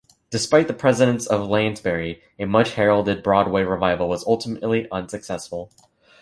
Despite 0.31 0.67
the 0.67 0.73
presence 0.73 1.27
of 1.27 1.47
Lansbury, 1.47 2.23
a 2.39 2.45
much-heralded 2.47 3.21
Broadway 3.21 3.61
revival 3.61 4.09
was 4.09 4.25
ultimately 4.25 4.87
unsuccessful. 4.91 5.71